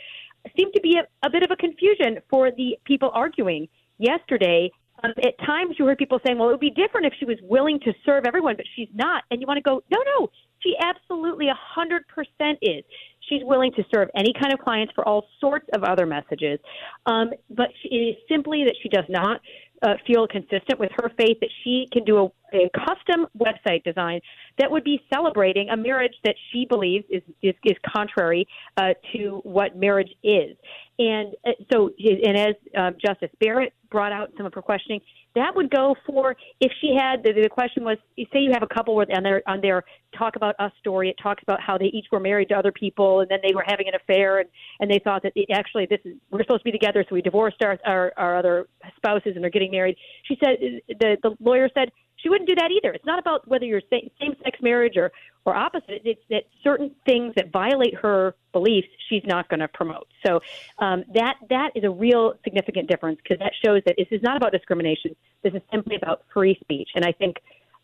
[0.57, 4.71] seemed to be a, a bit of a confusion for the people arguing yesterday.
[5.03, 7.39] Um, at times, you heard people saying, "Well, it would be different if she was
[7.43, 10.31] willing to serve everyone, but she's not." And you want to go, "No, no,
[10.61, 12.85] she absolutely a hundred percent is.
[13.29, 16.59] She's willing to serve any kind of clients for all sorts of other messages,
[17.07, 19.41] um, but she, it is simply that she does not
[19.83, 24.21] uh, feel consistent with her faith that she can do a, a custom website design
[24.59, 29.41] that would be celebrating a marriage that she believes is is, is contrary uh, to
[29.45, 30.57] what marriage is.
[30.99, 35.01] And uh, so, and as uh, Justice Barrett brought out some of her questioning,
[35.35, 38.75] that would go for if she had the, the question was say you have a
[38.75, 39.85] couple where on their on their
[40.17, 43.21] talk about us story it talks about how they each were married to other people
[43.21, 44.49] and then they were having an affair and
[44.81, 47.23] and they thought that it, actually this is we're supposed to be together so we
[47.23, 49.97] divorced our our, our other spouses and they're getting married.
[50.25, 50.57] She said
[50.89, 51.91] the the lawyer said
[52.27, 52.93] she wouldn't do that either.
[52.93, 54.11] It's not about whether you're same
[54.43, 55.13] sex marriage or
[55.45, 56.03] or opposite.
[56.05, 60.09] It's that certain things that violate her beliefs, she's not going to promote.
[60.27, 60.41] So
[60.81, 64.37] um, that that is a real significant difference because that shows that this is not
[64.37, 65.15] about discrimination.
[65.45, 66.89] This is simply about free speech.
[66.97, 67.37] And I think,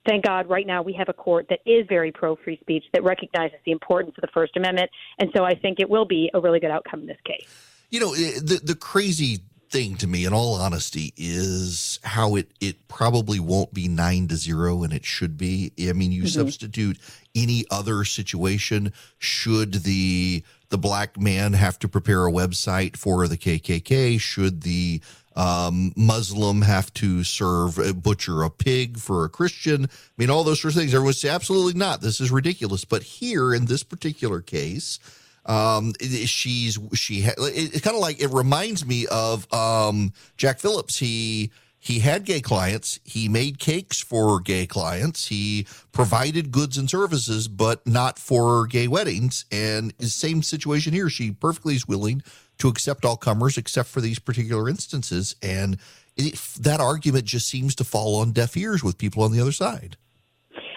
[0.08, 3.04] thank God, right now we have a court that is very pro free speech that
[3.04, 4.90] recognizes the importance of the First Amendment.
[5.20, 7.46] And so I think it will be a really good outcome in this case.
[7.90, 9.38] You know, the the crazy
[9.72, 14.36] thing to me, in all honesty, is how it it probably won't be nine to
[14.36, 15.72] zero, and it should be.
[15.88, 16.40] I mean, you mm-hmm.
[16.40, 16.98] substitute
[17.34, 18.92] any other situation.
[19.18, 24.20] Should the the black man have to prepare a website for the KKK?
[24.20, 25.00] Should the
[25.34, 29.86] um, Muslim have to serve uh, butcher a pig for a Christian?
[29.86, 30.94] I mean, all those sort of things.
[30.94, 32.02] Everyone say absolutely not.
[32.02, 32.84] This is ridiculous.
[32.84, 34.98] But here in this particular case
[35.46, 40.98] um, she's she ha- it's kind of like it reminds me of um, Jack Phillips.
[40.98, 41.50] He
[41.82, 43.00] he had gay clients.
[43.02, 45.26] He made cakes for gay clients.
[45.26, 49.46] He provided goods and services, but not for gay weddings.
[49.50, 51.08] And the same situation here.
[51.08, 52.22] She perfectly is willing
[52.58, 55.34] to accept all comers except for these particular instances.
[55.42, 55.78] And
[56.16, 59.50] it, that argument just seems to fall on deaf ears with people on the other
[59.50, 59.96] side.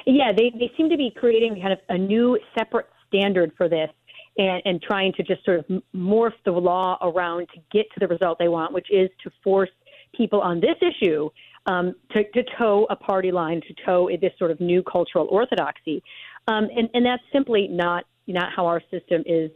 [0.08, 3.91] Yeah, they, they seem to be creating kind of a new separate standard for this
[4.38, 8.08] and, and trying to just sort of morph the law around to get to the
[8.08, 9.69] result they want, which is to force
[10.15, 11.30] people on this issue
[11.67, 16.04] um, to, to toe a party line, to toe this sort of new cultural orthodoxy.
[16.48, 19.52] Um, and, and that's simply not not how our system is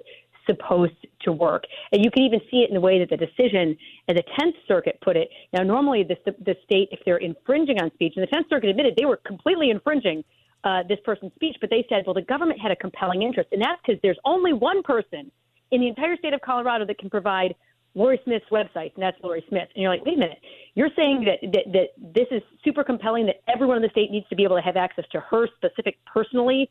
[0.45, 1.63] supposed to work.
[1.91, 4.55] And you can even see it in the way that the decision at the Tenth
[4.67, 5.29] Circuit put it.
[5.53, 8.95] Now, normally the, the state, if they're infringing on speech, and the Tenth Circuit admitted
[8.97, 10.23] they were completely infringing
[10.63, 13.61] uh, this person's speech, but they said, well, the government had a compelling interest, and
[13.61, 15.31] that's because there's only one person
[15.71, 17.55] in the entire state of Colorado that can provide
[17.95, 19.67] Lorie Smith's website, and that's Lorie Smith.
[19.73, 20.39] And you're like, wait a minute,
[20.75, 24.27] you're saying that, that that this is super compelling that everyone in the state needs
[24.29, 26.69] to be able to have access to her specific personally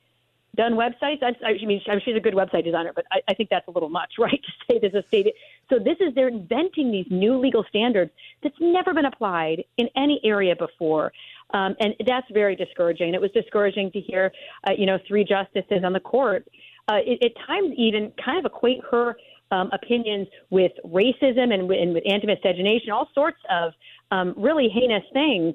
[0.54, 1.22] done websites.
[1.22, 3.88] I, I mean, she's a good website designer, but I, I think that's a little
[3.88, 4.40] much, right?
[4.42, 5.34] To say there's a state.
[5.68, 8.10] So this is they're inventing these new legal standards
[8.42, 11.12] that's never been applied in any area before.
[11.54, 13.14] Um, and that's very discouraging.
[13.14, 14.30] It was discouraging to hear,
[14.66, 16.46] uh, you know, three justices on the court
[16.88, 19.16] uh, it, at times even kind of equate her
[19.50, 23.72] um, opinions with racism and, and with anti-miscegenation, all sorts of
[24.10, 25.54] um, really heinous things.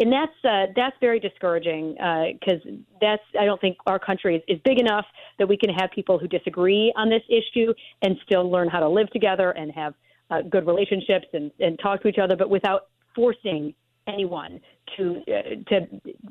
[0.00, 4.42] And that's uh, that's very discouraging because uh, that's I don't think our country is,
[4.48, 5.06] is big enough
[5.38, 8.88] that we can have people who disagree on this issue and still learn how to
[8.88, 9.94] live together and have
[10.30, 13.72] uh, good relationships and, and talk to each other, but without forcing
[14.06, 14.60] anyone
[14.96, 15.86] to uh, to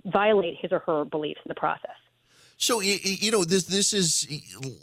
[0.06, 1.92] violate his or her beliefs in the process.
[2.58, 4.28] So you know this this is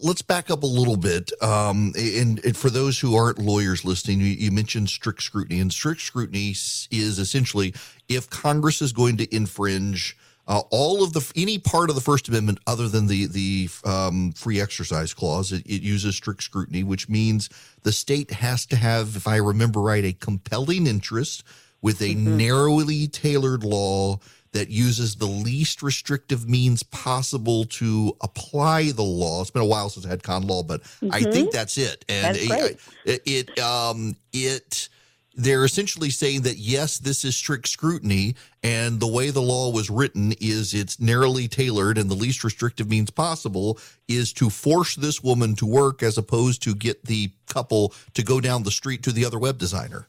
[0.02, 4.20] let's back up a little bit, um, and, and, for those who aren't lawyers listening,
[4.20, 7.72] you, you, mentioned strict scrutiny, and strict scrutiny is essentially
[8.08, 12.28] if Congress is going to infringe uh, all of the any part of the First
[12.28, 17.08] Amendment other than the the um, free exercise clause, it, it uses strict scrutiny, which
[17.08, 17.48] means
[17.82, 21.44] the state has to have, if I remember right, a compelling interest
[21.82, 22.36] with a mm-hmm.
[22.36, 24.18] narrowly tailored law
[24.52, 29.40] that uses the least restrictive means possible to apply the law.
[29.40, 31.12] It's been a while since I had con law, but mm-hmm.
[31.12, 32.04] I think that's it.
[32.08, 34.88] And that's it, it, um, it,
[35.36, 39.88] they're essentially saying that yes, this is strict scrutiny, and the way the law was
[39.88, 45.22] written is it's narrowly tailored, and the least restrictive means possible is to force this
[45.22, 49.12] woman to work as opposed to get the couple to go down the street to
[49.12, 50.08] the other web designer.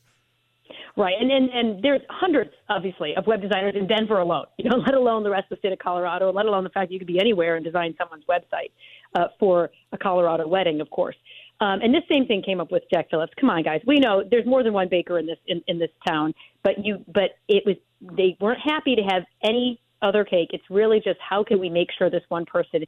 [1.02, 4.46] Right, and, and and there's hundreds, obviously, of web designers in Denver alone.
[4.60, 6.90] You know, let alone the rest of the state of Colorado, let alone the fact
[6.90, 8.70] that you could be anywhere and design someone's website
[9.16, 11.16] uh, for a Colorado wedding, of course.
[11.60, 13.34] Um, and this same thing came up with Jack Phillips.
[13.40, 15.90] Come on, guys, we know there's more than one baker in this in, in this
[16.08, 17.78] town, but you but it was
[18.16, 20.50] they weren't happy to have any other cake.
[20.54, 22.84] It's really just how can we make sure this one person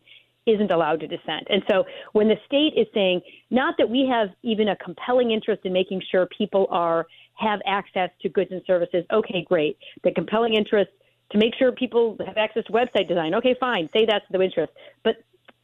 [0.46, 1.48] isn't allowed to dissent.
[1.50, 5.62] And so when the state is saying not that we have even a compelling interest
[5.64, 9.06] in making sure people are have access to goods and services.
[9.12, 9.78] Okay, great.
[10.04, 10.92] The compelling interest
[11.32, 13.34] to make sure people have access to website design.
[13.36, 13.90] Okay, fine.
[13.94, 14.72] Say that's the interest.
[15.04, 15.16] But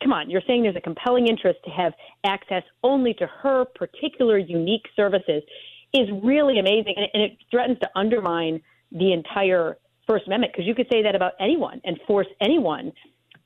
[0.01, 4.37] come on, you're saying there's a compelling interest to have access only to her particular
[4.37, 5.43] unique services
[5.93, 6.95] is really amazing.
[6.97, 9.77] And and it threatens to undermine the entire
[10.07, 12.91] First Amendment because you could say that about anyone and force anyone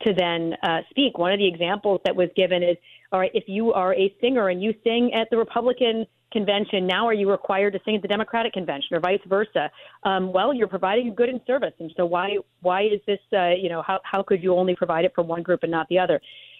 [0.03, 1.17] to then uh, speak.
[1.17, 2.77] One of the examples that was given is
[3.11, 7.07] all right, if you are a singer and you sing at the Republican convention, now
[7.07, 9.71] are you required to sing at the Democratic convention or vice versa?
[10.03, 13.19] Um, well, you're providing a good in service, and so why why is this?
[13.31, 15.87] Uh, you know, how how could you only provide it for one group and not
[15.89, 16.19] the other?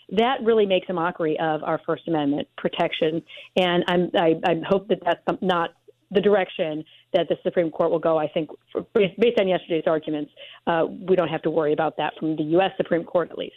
[0.09, 3.21] That really makes a mockery of our First Amendment protection,
[3.57, 5.71] and I'm, I, I hope that that's not
[6.11, 6.83] the direction
[7.13, 8.17] that the Supreme Court will go.
[8.17, 10.31] I think, for, based on yesterday's arguments,
[10.67, 12.71] uh, we don't have to worry about that from the U.S.
[12.77, 13.55] Supreme Court, at least.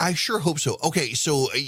[0.00, 0.78] I sure hope so.
[0.82, 1.58] Okay, so uh,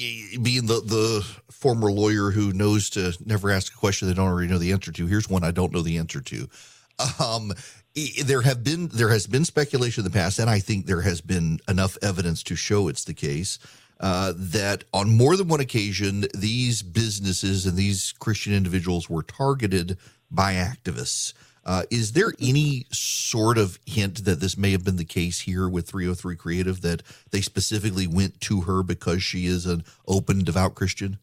[0.43, 4.49] being the the former lawyer who knows to never ask a question they don't already
[4.49, 6.49] know the answer to, here's one I don't know the answer to.
[7.21, 7.53] Um,
[8.25, 11.21] there have been there has been speculation in the past, and I think there has
[11.21, 13.59] been enough evidence to show it's the case
[14.01, 19.99] uh, that on more than one occasion these businesses and these Christian individuals were targeted
[20.31, 21.33] by activists.
[21.67, 25.69] Uh, is there any sort of hint that this may have been the case here
[25.69, 30.75] with 303 Creative that they specifically went to her because she is an open, devout
[30.75, 31.19] Christian?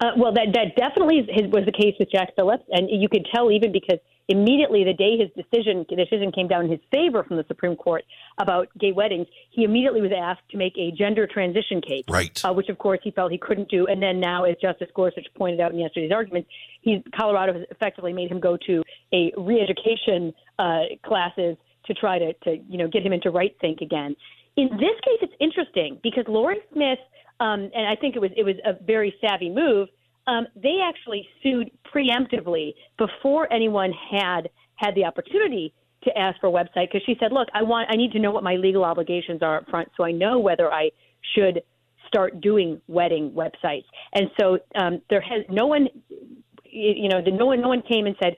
[0.00, 3.50] Uh, well, that that definitely was the case with Jack Phillips, and you could tell
[3.50, 3.98] even because
[4.28, 8.04] immediately the day his decision decision came down in his favor from the Supreme Court
[8.38, 12.40] about gay weddings, he immediately was asked to make a gender transition case, right?
[12.44, 15.26] Uh, which of course he felt he couldn't do, and then now, as Justice Gorsuch
[15.36, 16.46] pointed out in yesterday's argument,
[16.82, 22.32] he's Colorado has effectively made him go to a re-education uh, classes to try to
[22.44, 24.14] to you know get him into right think again.
[24.56, 26.98] In this case, it's interesting because Lorie Smith
[27.40, 29.88] um, and I think it was it was a very savvy move.
[30.28, 35.72] Um, they actually sued preemptively before anyone had had the opportunity
[36.04, 38.30] to ask for a website because she said, "Look, I want I need to know
[38.30, 40.90] what my legal obligations are up front, so I know whether I
[41.34, 41.62] should
[42.06, 45.88] start doing wedding websites." And so um, there has no one,
[46.64, 48.36] you know, the, no one no one came and said.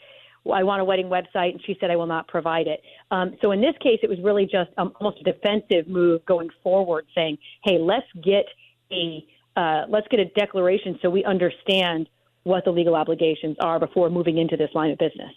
[0.50, 2.80] I want a wedding website, and she said I will not provide it.
[3.10, 6.48] Um, so in this case, it was really just um, almost a defensive move going
[6.62, 8.46] forward, saying, "Hey, let's get
[8.90, 9.22] a
[9.56, 12.08] uh, let's get a declaration so we understand
[12.42, 15.32] what the legal obligations are before moving into this line of business.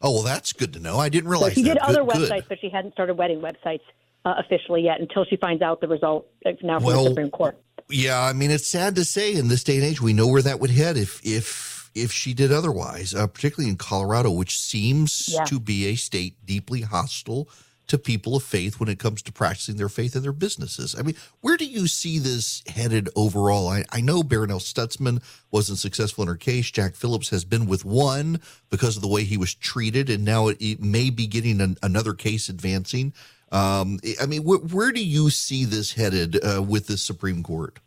[0.00, 0.98] Oh well, that's good to know.
[0.98, 1.52] I didn't realize.
[1.52, 1.74] So she that.
[1.74, 2.48] did other good, websites, good.
[2.48, 3.80] but she hadn't started wedding websites
[4.24, 7.30] uh, officially yet until she finds out the result uh, now from well, the Supreme
[7.30, 7.60] Court.
[7.88, 10.42] Yeah, I mean, it's sad to say in this day and age, we know where
[10.42, 15.30] that would head if if if she did otherwise, uh, particularly in Colorado, which seems
[15.32, 15.44] yeah.
[15.44, 17.48] to be a state deeply hostile
[17.88, 20.94] to people of faith when it comes to practicing their faith in their businesses.
[20.98, 23.68] I mean, where do you see this headed overall?
[23.68, 26.70] I, I know Barronelle Stutzman wasn't successful in her case.
[26.70, 30.48] Jack Phillips has been with one because of the way he was treated, and now
[30.48, 33.12] it, it may be getting an, another case advancing.
[33.50, 37.78] Um, I mean, wh- where do you see this headed uh, with the Supreme Court?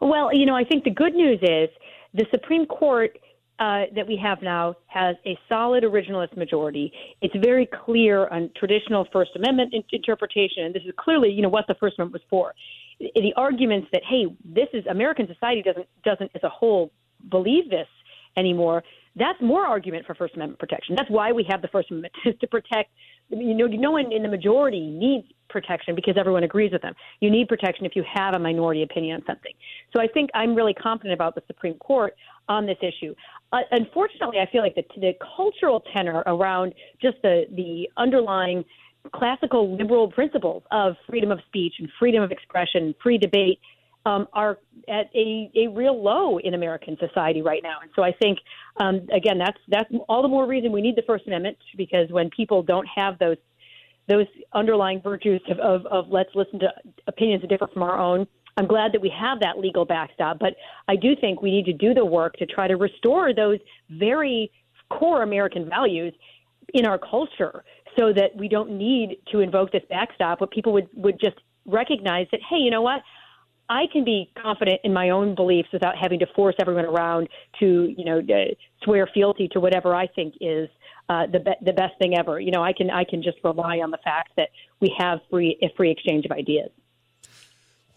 [0.00, 1.70] Well, you know, I think the good news is
[2.14, 3.18] the Supreme Court–
[3.60, 6.90] uh, that we have now has a solid originalist majority.
[7.20, 11.50] It's very clear on traditional First Amendment in- interpretation, and this is clearly, you know,
[11.50, 12.54] what the First Amendment was for.
[12.98, 16.90] The arguments that hey, this is American society doesn't doesn't as a whole
[17.30, 17.86] believe this
[18.36, 18.82] anymore.
[19.16, 20.94] That's more argument for First Amendment protection.
[20.96, 22.90] That's why we have the First Amendment is to protect.
[23.28, 26.94] You know, no one in the majority needs protection because everyone agrees with them.
[27.20, 29.52] You need protection if you have a minority opinion on something.
[29.92, 32.14] So I think I'm really confident about the Supreme Court
[32.48, 33.14] on this issue.
[33.52, 38.64] Uh, unfortunately, I feel like the, the cultural tenor around just the, the underlying
[39.12, 43.58] classical liberal principles of freedom of speech and freedom of expression, free debate,
[44.06, 44.58] um, are
[44.88, 47.78] at a, a real low in American society right now.
[47.82, 48.38] And so I think,
[48.78, 52.30] um, again, that's that's all the more reason we need the First Amendment because when
[52.30, 53.36] people don't have those
[54.08, 56.68] those underlying virtues of, of, of let's listen to
[57.06, 58.26] opinions that differ from our own.
[58.60, 60.54] I'm glad that we have that legal backstop, but
[60.86, 64.52] I do think we need to do the work to try to restore those very
[64.90, 66.12] core American values
[66.74, 67.64] in our culture
[67.98, 72.26] so that we don't need to invoke this backstop, but people would, would just recognize
[72.32, 73.00] that, hey, you know what?
[73.70, 77.94] I can be confident in my own beliefs without having to force everyone around to,
[77.96, 80.68] you know, uh, swear fealty to whatever I think is
[81.08, 82.38] uh, the be- the best thing ever.
[82.38, 85.56] You know, I can I can just rely on the fact that we have free
[85.62, 86.70] a free exchange of ideas.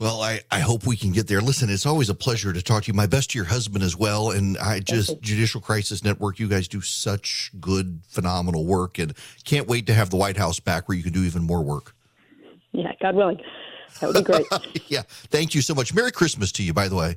[0.04, 1.40] Well, I, I hope we can get there.
[1.40, 2.94] Listen, it's always a pleasure to talk to you.
[2.94, 4.32] My best to your husband as well.
[4.32, 9.00] And I just, Judicial Crisis Network, you guys do such good, phenomenal work.
[9.00, 9.14] And
[9.46, 11.96] can't wait to have the White House back where you can do even more work.
[12.74, 13.40] Yeah, God willing.
[14.02, 14.46] That would be great.
[14.90, 15.04] yeah.
[15.08, 15.94] Thank you so much.
[15.94, 17.16] Merry Christmas to you, by the way.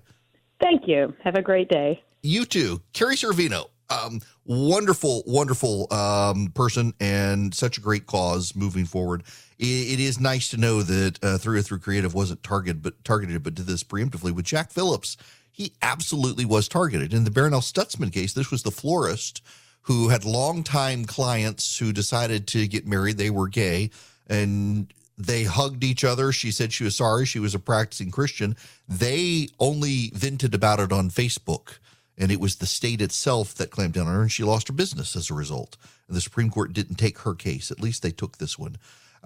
[0.61, 1.13] Thank you.
[1.25, 2.01] Have a great day.
[2.23, 2.83] You too.
[2.93, 9.25] Carrie Severino, um, wonderful, wonderful um, person and such a great cause moving forward.
[9.59, 13.67] It, is nice to know that uh, 303 Creative wasn't targeted, but targeted, but did
[13.67, 15.17] this preemptively with Jack Phillips.
[15.51, 17.15] He absolutely was targeted.
[17.15, 19.43] In the Barronelle Stutzman case, this was the florist
[19.83, 23.17] who had longtime clients who decided to get married.
[23.17, 23.91] They were gay
[24.27, 26.33] and they hugged each other.
[26.33, 27.25] She said she was sorry.
[27.25, 28.57] She was a practicing Christian.
[28.87, 31.79] They only vented about it on Facebook
[32.19, 34.75] and it was the state itself that clamped down on her, and she lost her
[34.75, 35.77] business as a result.
[36.09, 37.71] And the Supreme Court didn't take her case.
[37.71, 38.77] At least they took this one.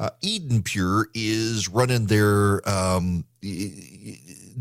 [0.01, 3.23] Uh, Eden Pure is running their um,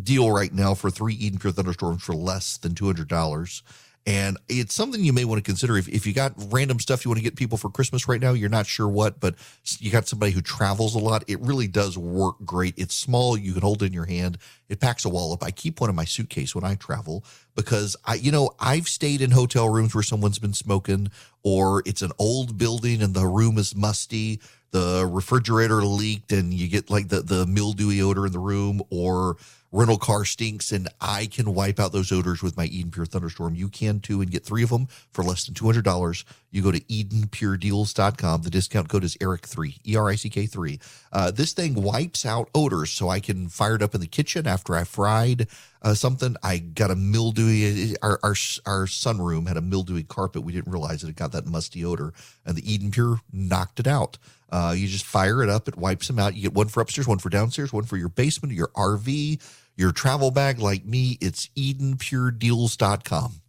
[0.03, 3.63] deal right now for three Eden Pure thunderstorms for less than two hundred dollars.
[4.05, 7.09] And it's something you may want to consider if, if you got random stuff you
[7.09, 9.35] want to get people for Christmas right now, you're not sure what, but
[9.77, 11.23] you got somebody who travels a lot.
[11.27, 12.73] It really does work great.
[12.75, 13.37] It's small.
[13.37, 14.39] You can hold it in your hand.
[14.67, 15.43] It packs a wallop.
[15.43, 17.23] I keep one in my suitcase when I travel
[17.55, 21.11] because I, you know, I've stayed in hotel rooms where someone's been smoking
[21.43, 24.41] or it's an old building and the room is musty.
[24.71, 29.37] The refrigerator leaked and you get like the, the mildewy odor in the room or
[29.71, 33.55] rental car stinks and I can wipe out those odors with my Eden Pure Thunderstorm.
[33.55, 36.23] You can too and get three of them for less than $200.
[36.51, 38.41] You go to EdenPureDeals.com.
[38.41, 40.79] The discount code is ERICK3, E R I C K 3.
[41.11, 44.47] Uh, this thing wipes out odors so I can fire it up in the kitchen
[44.47, 45.47] after I fried
[45.83, 46.35] uh, something.
[46.41, 50.43] I got a mildewy, our, our, our sunroom had a mildewy carpet.
[50.43, 51.09] We didn't realize it.
[51.09, 52.13] It got that musty odor
[52.45, 54.17] and the Eden Pure knocked it out.
[54.51, 56.35] Uh, you just fire it up, it wipes them out.
[56.35, 59.41] You get one for upstairs, one for downstairs, one for your basement, your RV,
[59.75, 61.17] your travel bag like me.
[61.21, 63.41] It's EdenPureDeals.com.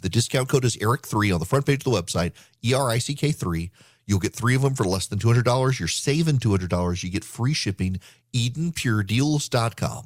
[0.00, 2.32] The discount code is ERICK3 on the front page of the website,
[2.62, 3.70] E R I C K 3.
[4.06, 5.78] You'll get three of them for less than $200.
[5.78, 7.02] You're saving $200.
[7.02, 8.00] You get free shipping,
[8.34, 10.04] EdenPureDeals.com.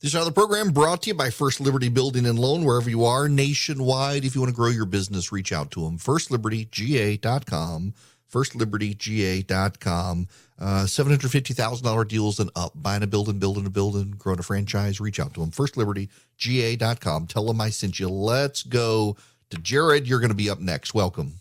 [0.00, 3.04] This is another program brought to you by First Liberty Building and Loan, wherever you
[3.04, 4.24] are nationwide.
[4.24, 5.96] If you want to grow your business, reach out to them.
[5.96, 7.94] FirstLibertyGA.com
[8.32, 10.28] firstlibertyga.com.
[10.58, 12.72] Uh, $750,000 deals and up.
[12.74, 15.50] Buying a building, building a building, growing a franchise, reach out to them.
[15.50, 17.26] Firstlibertyga.com.
[17.26, 18.08] Tell them I sent you.
[18.08, 19.16] Let's go
[19.50, 20.06] to Jared.
[20.08, 20.94] You're going to be up next.
[20.94, 21.34] Welcome.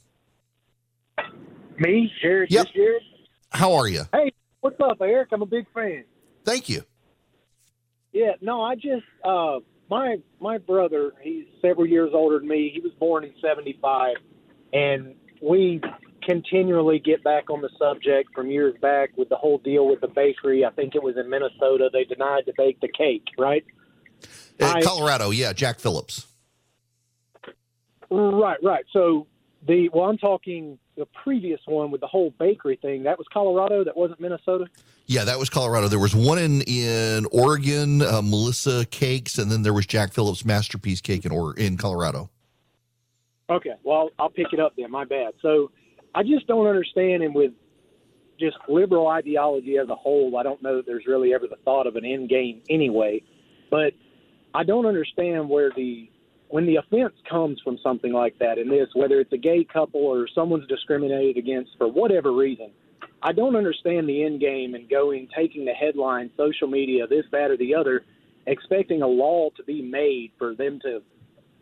[1.79, 2.67] Me, Jared, Yep.
[2.73, 3.01] Jared?
[3.51, 4.03] How are you?
[4.13, 4.31] Hey,
[4.61, 5.29] what's up, Erick?
[5.31, 6.03] I'm a big fan.
[6.43, 6.81] Thank you.
[8.13, 9.59] Yeah, no, I just uh
[9.89, 12.69] my my brother, he's several years older than me.
[12.73, 14.15] He was born in 75
[14.71, 15.81] and we
[16.26, 20.07] continually get back on the subject from years back with the whole deal with the
[20.07, 20.65] bakery.
[20.65, 21.89] I think it was in Minnesota.
[21.91, 23.63] They denied to bake the cake, right?
[24.59, 26.28] I- Colorado, yeah, Jack Phillips.
[28.09, 28.86] Right, right.
[28.93, 29.28] So
[29.67, 33.03] the well, I'm talking the previous one with the whole bakery thing.
[33.03, 33.84] That was Colorado.
[33.84, 34.67] That wasn't Minnesota.
[35.07, 35.88] Yeah, that was Colorado.
[35.88, 40.45] There was one in in Oregon, uh, Melissa Cakes, and then there was Jack Phillips
[40.45, 42.30] Masterpiece Cake in or in Colorado.
[43.49, 44.89] Okay, well, I'll pick it up then.
[44.89, 45.34] My bad.
[45.41, 45.71] So
[46.16, 47.51] I just don't understand, and with
[48.39, 51.88] just liberal ideology as a whole, I don't know that there's really ever the thought
[51.88, 53.22] of an end game anyway.
[53.70, 53.93] But
[54.53, 56.09] I don't understand where the
[56.47, 60.01] when the offense comes from something like that in this, whether it's a gay couple
[60.01, 62.72] or someone's discriminated against for whatever reason,
[63.22, 67.49] I don't understand the end game and going taking the headline, social media, this, that,
[67.49, 68.05] or the other,
[68.45, 71.01] expecting a law to be made for them to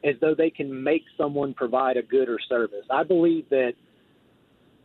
[0.04, 2.86] as though they can make someone provide a good or service.
[2.91, 3.74] I believe that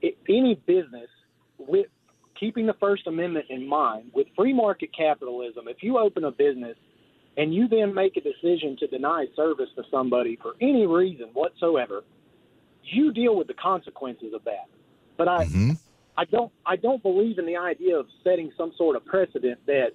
[0.03, 1.09] i any business
[1.59, 1.87] with
[2.39, 6.77] keeping the First Amendment in mind, with free market capitalism, if you open a business
[7.37, 12.03] and you then make a decision to deny service to somebody for any reason whatsoever,
[12.85, 14.69] you deal with the consequences of that.
[15.17, 15.73] But I, hmm
[16.17, 19.91] I don't I don't believe in the idea of setting some sort of precedent that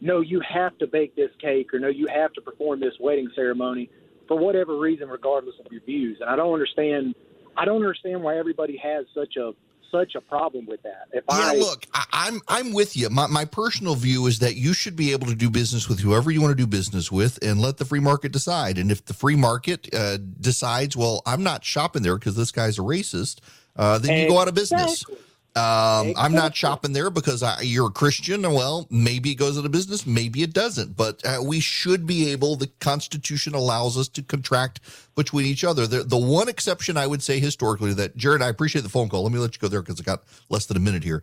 [0.00, 3.28] no, you have to bake this cake or no, you have to perform this wedding
[3.34, 3.90] ceremony
[4.28, 6.18] for whatever reason, regardless of your views.
[6.20, 7.14] And I don't understand
[7.56, 9.52] I don't understand why everybody has such a
[9.90, 11.06] such a problem with that.
[11.12, 13.08] If Yeah, I look, I, I'm I'm with you.
[13.10, 16.30] My my personal view is that you should be able to do business with whoever
[16.30, 18.76] you want to do business with, and let the free market decide.
[18.76, 22.78] And if the free market uh, decides, well, I'm not shopping there because this guy's
[22.78, 23.38] a racist,
[23.76, 25.02] uh, then you go out of business.
[25.02, 25.16] Exactly.
[25.56, 28.42] Um, I'm not shopping there because I, you're a Christian.
[28.42, 30.96] Well, maybe it goes into business, maybe it doesn't.
[30.96, 32.56] But uh, we should be able.
[32.56, 34.80] The Constitution allows us to contract
[35.14, 35.86] between each other.
[35.86, 39.22] The, the one exception I would say historically that Jared, I appreciate the phone call.
[39.22, 41.22] Let me let you go there because I got less than a minute here.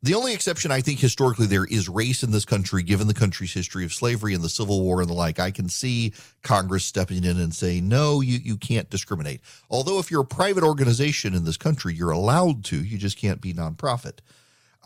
[0.00, 3.52] The only exception I think historically there is race in this country, given the country's
[3.52, 5.40] history of slavery and the Civil War and the like.
[5.40, 9.40] I can see Congress stepping in and saying, no, you, you can't discriminate.
[9.68, 13.40] Although, if you're a private organization in this country, you're allowed to, you just can't
[13.40, 14.18] be nonprofit.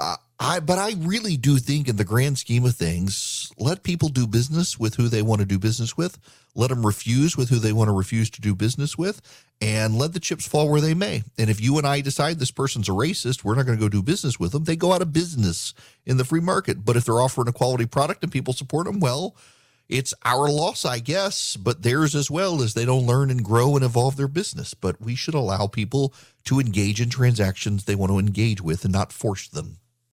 [0.02, 4.08] Uh, I, but I really do think, in the grand scheme of things, let people
[4.08, 6.18] do business with who they want to do business with.
[6.56, 9.22] Let them refuse with who they want to refuse to do business with,
[9.60, 11.22] and let the chips fall where they may.
[11.38, 13.88] And if you and I decide this person's a racist, we're not going to go
[13.88, 14.64] do business with them.
[14.64, 15.72] They go out of business
[16.04, 16.84] in the free market.
[16.84, 19.36] But if they're offering a quality product and people support them, well,
[19.88, 23.76] it's our loss, I guess, but theirs as well as they don't learn and grow
[23.76, 24.74] and evolve their business.
[24.74, 26.12] But we should allow people
[26.46, 29.78] to engage in transactions they want to engage with and not force them.